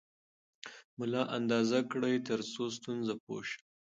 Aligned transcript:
ملا 0.99 1.23
اندازه 1.37 1.79
کړئ 1.91 2.15
ترڅو 2.27 2.63
ستونزه 2.77 3.13
پوه 3.23 3.41
شئ. 3.49 3.59